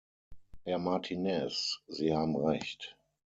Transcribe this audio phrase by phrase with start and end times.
[0.65, 2.95] Herr Martinez, Sie haben recht.